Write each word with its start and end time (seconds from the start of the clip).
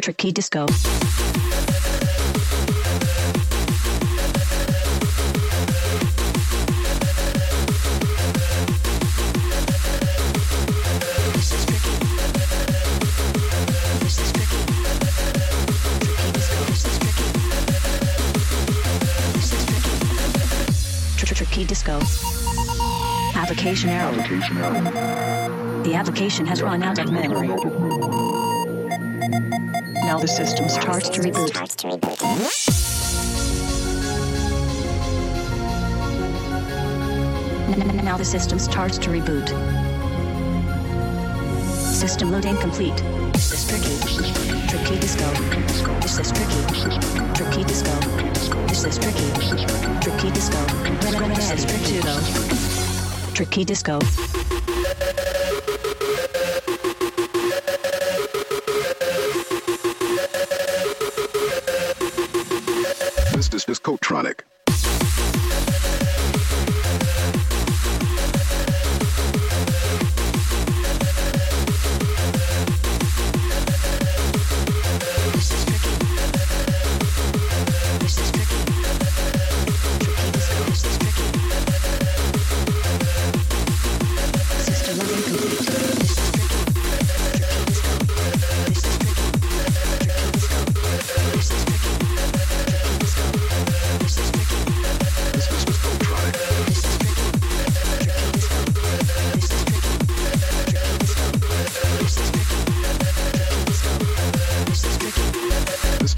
tricky 0.00 0.32
disco. 0.32 0.66
Tricky 21.40 21.64
disco. 21.64 21.98
Application 23.34 23.88
error. 23.88 24.12
Application 24.12 24.58
error. 24.58 25.82
The 25.84 25.94
application 25.94 26.46
has 26.46 26.60
run 26.60 26.82
out 26.82 26.98
of 26.98 27.10
memory 27.10 28.39
now 30.10 30.18
the 30.18 30.26
system 30.26 30.68
starts 30.68 31.08
to 31.08 31.20
reboot. 31.20 31.54
Now 38.02 38.16
the 38.16 38.24
system 38.24 38.58
starts 38.58 38.98
to 38.98 39.10
reboot. 39.10 39.48
System 41.76 42.32
loading 42.32 42.56
complete. 42.56 42.96
This 43.34 43.52
is 43.52 43.68
tricky. 43.68 43.94
Tricky 44.66 44.98
disco. 44.98 45.30
This 46.00 46.18
is 46.18 46.32
tricky. 46.32 46.60
Tricky 47.34 47.62
disco. 47.62 47.94
This 48.66 48.84
is 48.84 48.98
tricky. 48.98 49.30
Tricky 50.00 50.30
disco. 50.32 50.58
This 51.36 51.52
is 51.52 51.64
tricky. 51.64 52.00
Tricky 53.32 53.64
disco. 53.64 54.00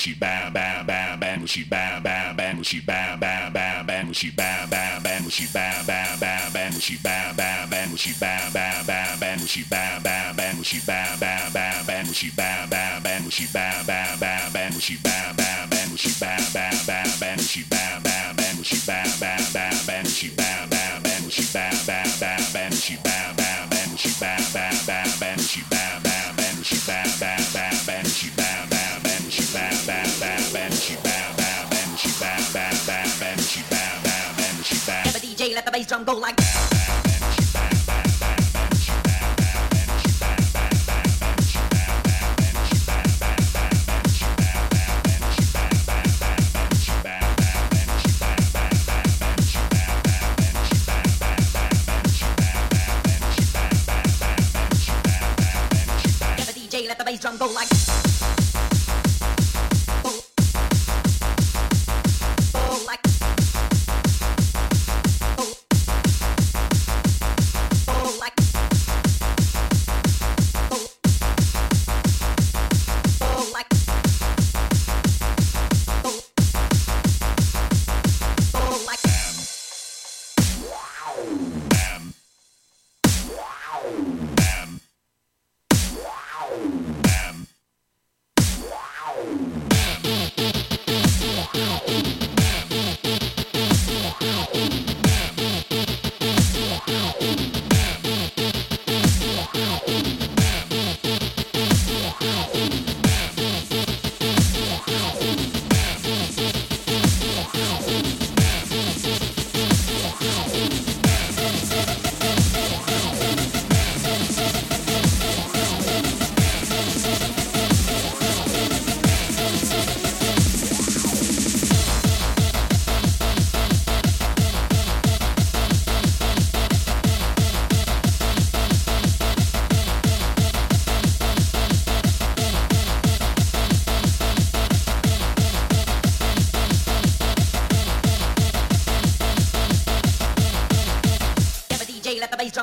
she 0.00 0.14
bam 0.14 0.50
bam 0.50 0.86
bam 0.86 1.20
bam 1.20 1.46
she 1.46 1.62
bam 1.62 2.02
bam 2.02 2.34
bam 2.34 2.62
she 2.62 2.80
bam 2.80 3.20
bam 3.20 3.52
bam 3.52 3.84
bam 3.86 4.12
she 4.14 4.30
bam 4.30 4.70
bam 4.70 5.02
bam 5.02 5.28
she 5.28 5.46
bam 5.52 5.84
bam 5.86 6.18
bam 6.18 6.52
bam 6.54 6.72
she 6.80 6.96
bam 7.04 7.36
bam 7.36 7.68
bam 7.68 7.96
she 7.96 8.14
bam 8.18 8.50
bam 8.50 8.86
bam 8.86 9.18
bam 9.20 9.38
she 9.46 9.62
bam 9.68 10.02
bam 10.02 10.36
bam 10.36 10.62
she 10.62 10.80
bam 10.86 11.18
bam 11.20 11.52
bam 11.52 11.84
bam 11.86 12.06
she 12.14 12.30
bam 12.30 12.70
bam 12.70 13.02
bam 13.02 13.28
she 13.28 13.46
bam 13.52 13.84
bam 13.86 14.18
bam 14.18 14.52
bam 14.54 14.72
she 14.80 14.96
bam 15.04 15.36
bam 15.36 15.68
bam 15.68 15.96
she 15.98 16.10
bam 16.18 16.40
bam 16.54 16.89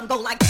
go 0.08 0.16
like 0.16 0.47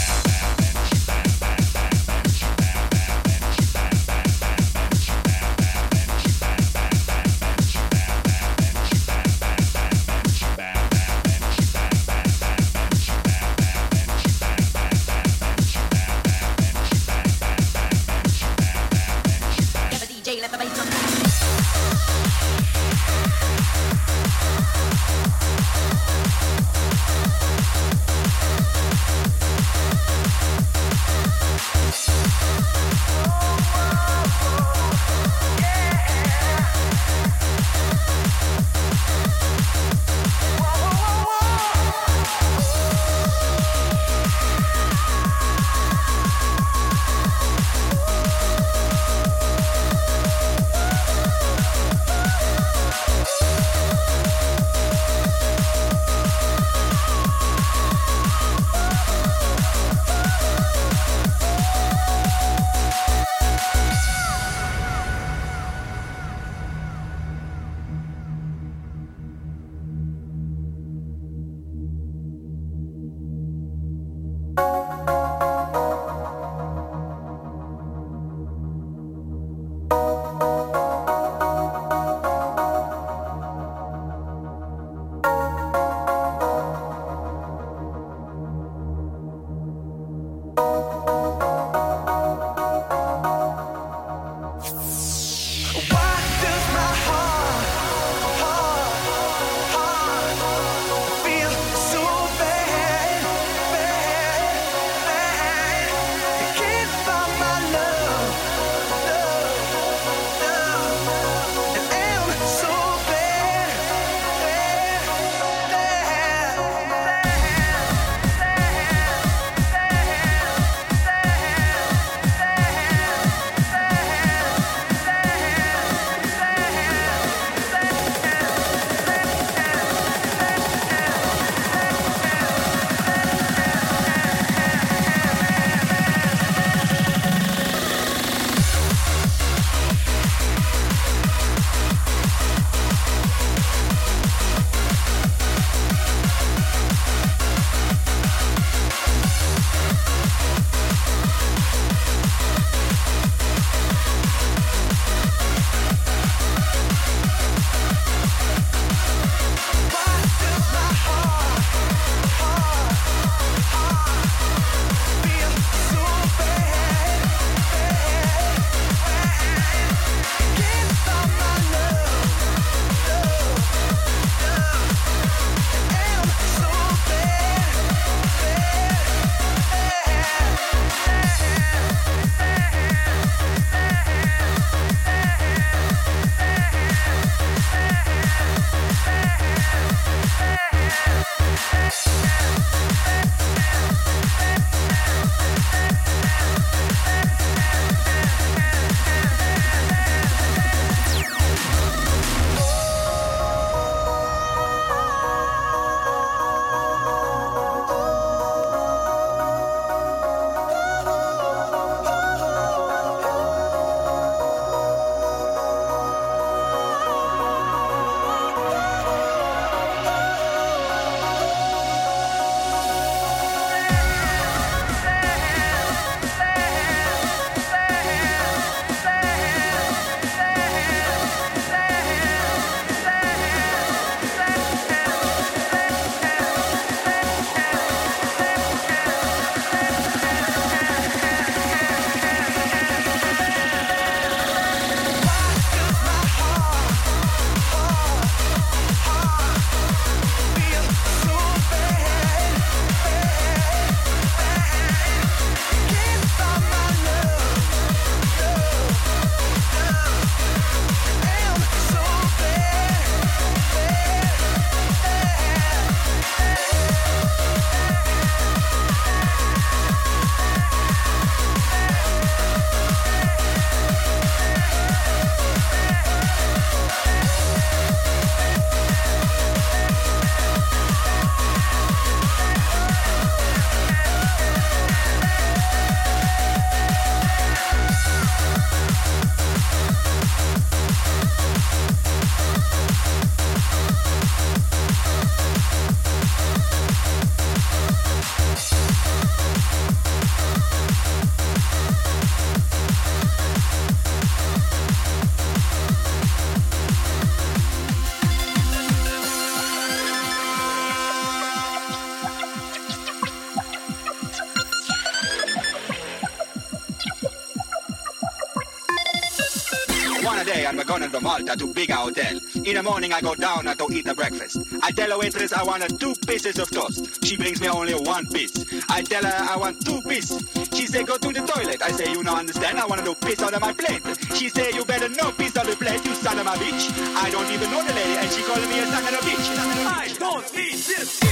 In 322.68 322.74
the 322.74 322.82
morning 322.82 323.14
I 323.14 323.22
go 323.22 323.34
down 323.34 323.64
to 323.64 323.88
eat 323.90 324.04
the 324.04 324.14
breakfast. 324.14 324.58
I 324.82 324.90
tell 324.90 325.08
the 325.08 325.18
waitress 325.18 325.54
I 325.54 325.62
want 325.62 325.98
two 325.98 326.14
pieces 326.26 326.58
of 326.58 326.70
toast. 326.70 327.24
She 327.24 327.38
brings 327.38 327.62
me 327.62 327.68
only 327.68 327.94
one 327.94 328.26
piece. 328.26 328.52
I 328.90 329.00
tell 329.00 329.24
her 329.24 329.32
I 329.34 329.56
want 329.56 329.80
two 329.86 330.02
pieces. 330.02 330.44
She 330.74 330.86
say 330.86 331.02
go 331.02 331.16
to 331.16 331.32
the 331.32 331.46
toilet. 331.46 331.80
I 331.80 331.92
say 331.92 332.12
you 332.12 332.22
don't 332.22 332.36
understand. 332.36 332.78
I 332.78 332.84
want 332.84 333.06
to 333.06 333.14
piss 333.14 333.40
on 333.40 333.58
my 333.58 333.72
plate. 333.72 334.02
She 334.34 334.50
say 334.50 334.70
you 334.74 334.84
better 334.84 335.08
no 335.08 335.32
piss 335.32 335.56
on 335.56 335.64
the 335.64 335.76
plate, 335.76 336.04
you 336.04 336.14
son 336.14 336.38
of 336.38 336.46
a 336.46 336.50
bitch. 336.60 336.92
I 337.16 337.30
don't 337.30 337.50
even 337.50 337.70
know 337.70 337.82
the 337.82 337.94
lady, 337.94 338.16
and 338.20 338.30
she 338.32 338.42
calling 338.42 338.68
me 338.68 338.78
a 338.80 338.86
son 338.86 339.02
of 339.02 339.14
a 339.14 339.22
bitch. 339.24 339.46
I 339.86 340.14
don't 340.18 340.54
need 340.54 340.74
this 340.74 341.27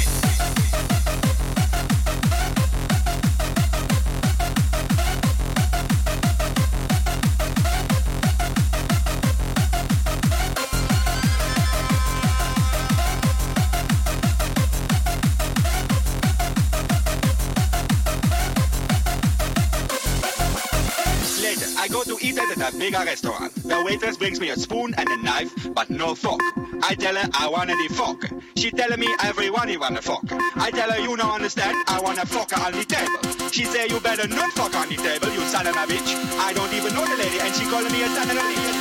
eat 22.86 22.94
at 22.94 23.02
a 23.02 23.04
bigger 23.04 23.10
restaurant. 23.10 23.54
The 23.54 23.82
waitress 23.82 24.16
brings 24.16 24.40
me 24.40 24.50
a 24.50 24.56
spoon 24.56 24.94
and 24.96 25.08
a 25.08 25.16
knife, 25.22 25.72
but 25.74 25.90
no 25.90 26.14
fork. 26.14 26.40
I 26.82 26.94
tell 26.94 27.14
her 27.14 27.28
I 27.34 27.48
want 27.48 27.70
a 27.70 27.94
fork. 27.94 28.28
She 28.56 28.70
telling 28.70 29.00
me 29.00 29.08
everyone 29.22 29.68
you 29.68 29.80
want 29.80 29.98
a 29.98 30.02
fork. 30.02 30.24
I 30.56 30.70
tell 30.70 30.90
her 30.90 30.98
you 30.98 31.16
don't 31.16 31.30
understand, 31.30 31.76
I 31.88 32.00
want 32.00 32.18
a 32.18 32.26
fork 32.26 32.56
on 32.58 32.72
the 32.72 32.84
table. 32.84 33.50
She 33.50 33.64
say 33.64 33.88
you 33.88 34.00
better 34.00 34.28
not 34.28 34.52
fuck 34.52 34.74
on 34.74 34.88
the 34.88 34.96
table, 34.96 35.30
you 35.32 35.40
son 35.48 35.66
of 35.66 35.76
a 35.76 35.86
bitch. 35.86 36.14
I 36.38 36.52
don't 36.52 36.72
even 36.72 36.94
know 36.94 37.04
the 37.04 37.16
lady, 37.16 37.40
and 37.40 37.54
she 37.54 37.64
calling 37.64 37.92
me 37.92 38.02
a 38.02 38.08
son 38.08 38.30
of 38.30 38.36
a 38.36 38.40
bitch. 38.40 38.75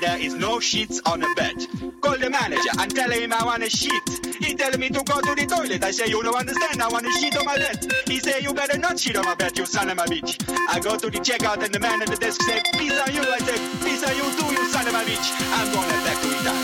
And 0.00 0.08
there 0.08 0.26
is 0.26 0.34
no 0.34 0.60
sheets 0.60 1.00
on 1.06 1.20
the 1.20 1.28
bed. 1.36 1.56
Call 2.00 2.16
the 2.18 2.30
manager 2.30 2.70
and 2.78 2.94
tell 2.94 3.10
him 3.10 3.32
I 3.32 3.44
want 3.44 3.62
a 3.62 3.70
sheet. 3.70 4.02
He 4.40 4.54
tell 4.54 4.76
me 4.78 4.88
to 4.88 5.02
go 5.04 5.20
to 5.20 5.34
the 5.34 5.46
toilet. 5.46 5.84
I 5.84 5.90
say 5.90 6.06
you 6.08 6.22
don't 6.22 6.34
understand. 6.34 6.82
I 6.82 6.88
want 6.88 7.06
a 7.06 7.12
sheet 7.12 7.36
on 7.36 7.44
my 7.44 7.56
bed. 7.56 7.86
He 8.06 8.18
say 8.18 8.40
you 8.40 8.54
better 8.54 8.78
not 8.78 8.98
shit 8.98 9.16
on 9.16 9.24
my 9.24 9.34
bed, 9.34 9.58
you 9.58 9.66
son 9.66 9.90
of 9.90 9.98
a 9.98 10.02
bitch. 10.02 10.40
I 10.68 10.80
go 10.80 10.96
to 10.96 11.10
the 11.10 11.18
checkout 11.18 11.62
and 11.62 11.74
the 11.74 11.80
man 11.80 12.02
at 12.02 12.08
the 12.08 12.16
desk 12.16 12.42
say 12.42 12.62
peace 12.78 12.98
on 12.98 13.14
you. 13.14 13.22
I 13.22 13.38
say 13.40 13.58
peace 13.84 14.04
on 14.04 14.16
you 14.16 14.26
too, 14.38 14.48
you 14.52 14.68
son 14.68 14.88
of 14.88 14.94
a 14.94 15.02
bitch. 15.04 15.28
I'm 15.52 15.72
going 15.72 16.04
back 16.04 16.18
to 16.22 16.28
Italy. 16.28 16.60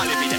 Arrivederci. 0.00 0.29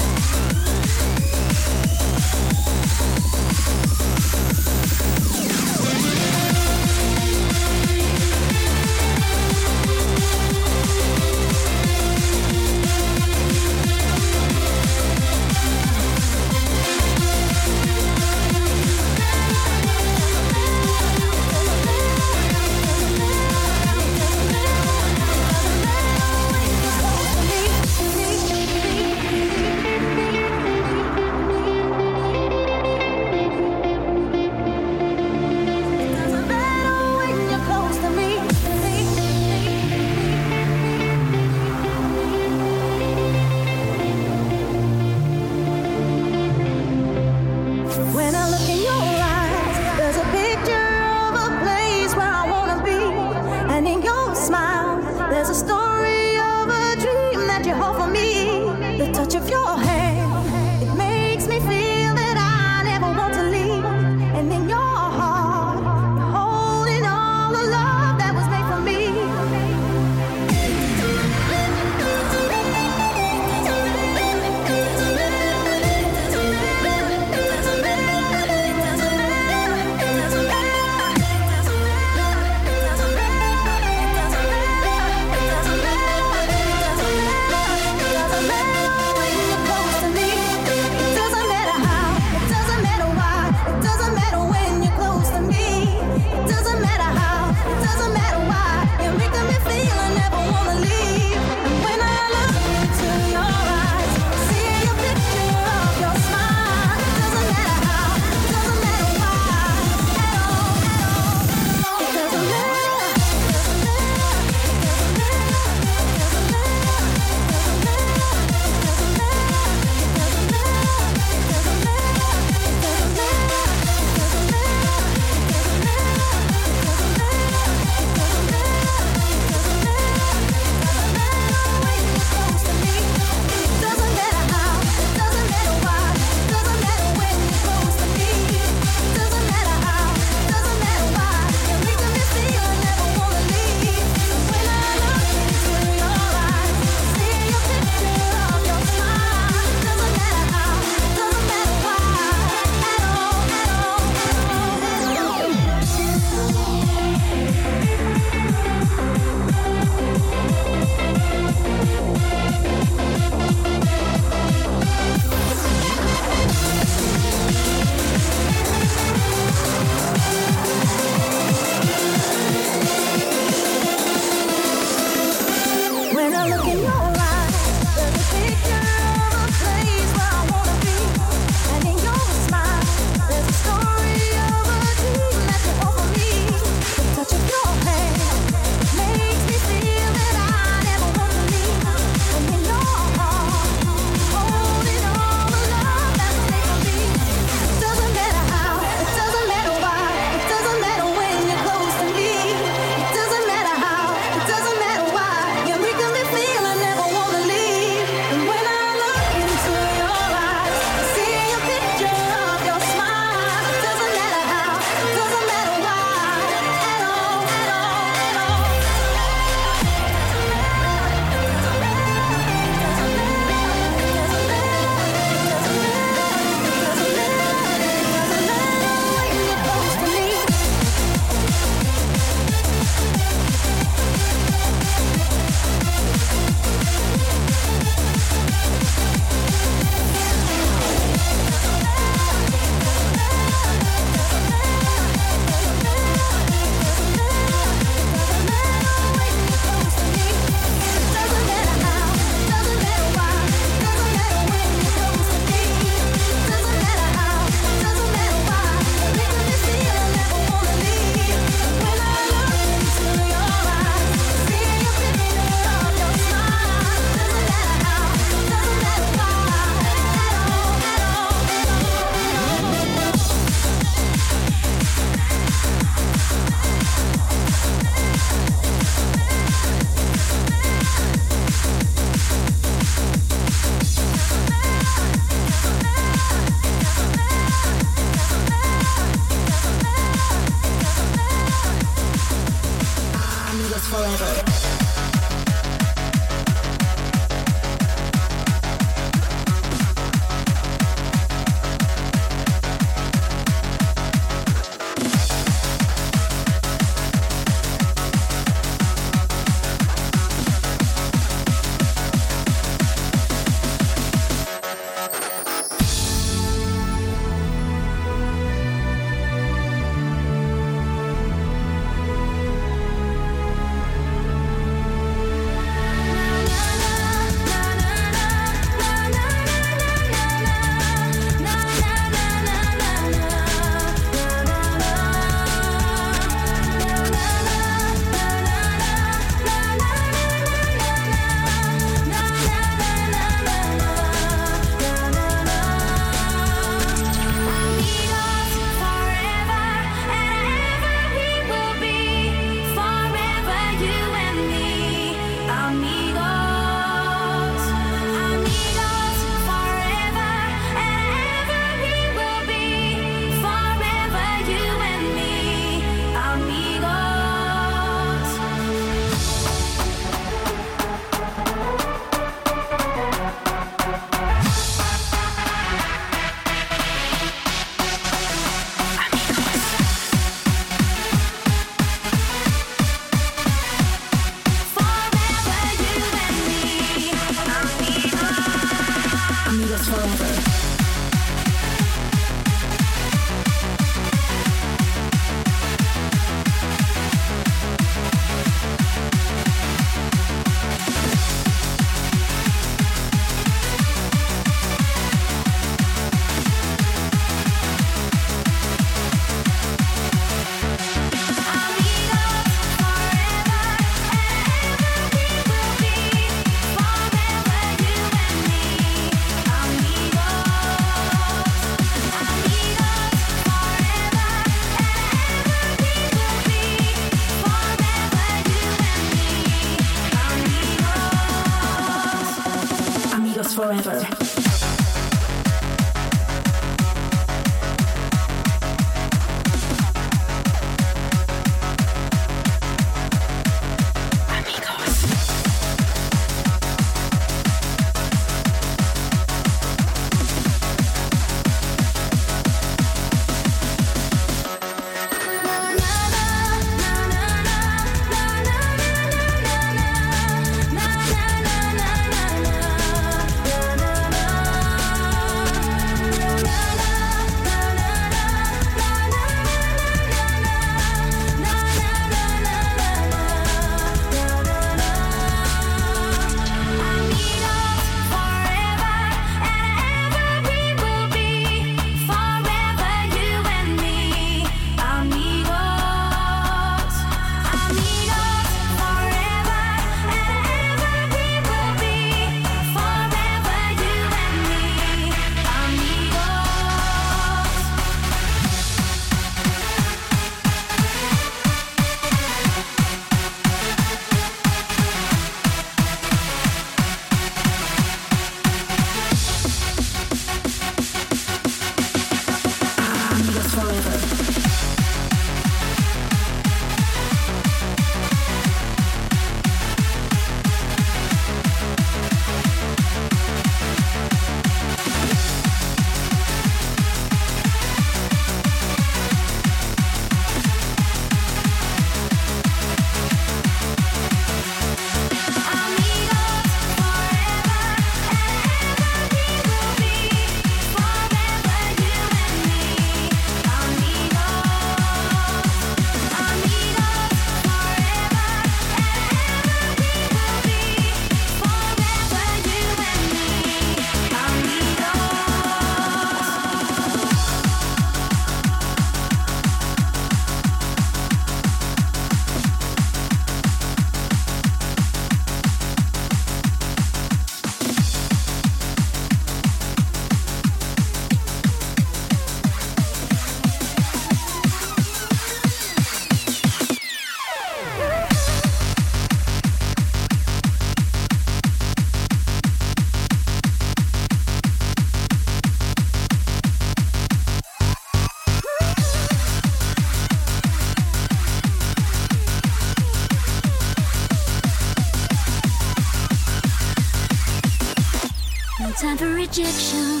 Rejection. 599.31 600.00